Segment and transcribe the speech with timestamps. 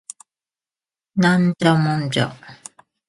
[1.15, 2.33] ナンジャモンジャ